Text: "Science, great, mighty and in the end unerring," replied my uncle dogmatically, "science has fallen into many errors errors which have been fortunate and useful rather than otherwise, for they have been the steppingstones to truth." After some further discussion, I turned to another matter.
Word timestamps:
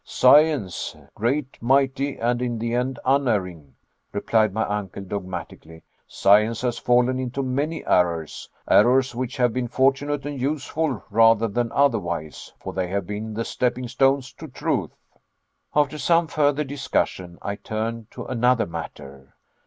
"Science, 0.03 0.95
great, 1.13 1.59
mighty 1.61 2.17
and 2.17 2.41
in 2.41 2.57
the 2.57 2.73
end 2.73 2.97
unerring," 3.05 3.75
replied 4.11 4.51
my 4.51 4.63
uncle 4.65 5.03
dogmatically, 5.03 5.83
"science 6.07 6.61
has 6.61 6.79
fallen 6.79 7.19
into 7.19 7.43
many 7.43 7.85
errors 7.85 8.49
errors 8.67 9.13
which 9.13 9.37
have 9.37 9.53
been 9.53 9.67
fortunate 9.67 10.25
and 10.25 10.41
useful 10.41 11.03
rather 11.11 11.47
than 11.47 11.71
otherwise, 11.71 12.51
for 12.57 12.73
they 12.73 12.87
have 12.87 13.05
been 13.05 13.35
the 13.35 13.45
steppingstones 13.45 14.33
to 14.35 14.47
truth." 14.47 14.95
After 15.75 15.99
some 15.99 16.25
further 16.25 16.63
discussion, 16.63 17.37
I 17.43 17.55
turned 17.57 18.09
to 18.09 18.25
another 18.25 18.65
matter. 18.65 19.35